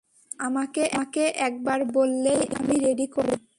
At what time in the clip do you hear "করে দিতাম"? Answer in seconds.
3.07-3.49